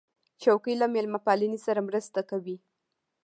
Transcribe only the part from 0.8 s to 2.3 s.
له میلمهپالۍ سره مرسته